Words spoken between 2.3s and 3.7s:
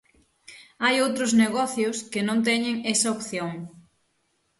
teñen esa opción.